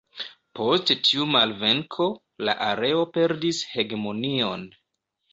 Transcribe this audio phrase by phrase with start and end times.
[0.59, 2.07] Post tiu malvenko
[2.47, 4.65] la areo perdis hegemonion.